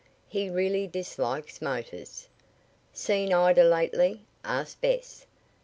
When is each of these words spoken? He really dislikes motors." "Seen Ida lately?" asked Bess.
He 0.27 0.49
really 0.49 0.87
dislikes 0.87 1.61
motors." 1.61 2.27
"Seen 2.91 3.31
Ida 3.33 3.63
lately?" 3.63 4.23
asked 4.43 4.81
Bess. 4.81 5.27